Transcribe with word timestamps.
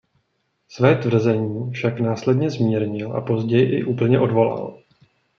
Své 0.69 0.95
tvrzení 0.95 1.71
však 1.71 1.99
následně 1.99 2.49
zmírnil 2.49 3.13
a 3.15 3.21
později 3.21 3.79
i 3.79 3.83
úplně 3.83 4.19
odvolal. 4.19 4.81